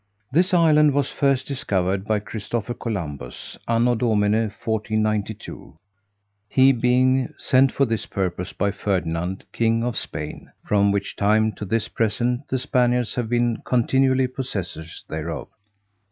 [0.31, 3.85] This island was first discovered by Christopher Columbus, A.D.
[4.03, 5.75] 1492;
[6.49, 11.65] he being sent for this purpose by Ferdinand, king of Spain; from which time to
[11.65, 15.49] this present the Spaniards have been continually possessors thereof.